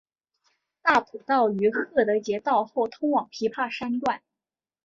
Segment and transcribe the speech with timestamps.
[0.81, 4.23] 大埔道于郝德杰道后通往琵琶山段。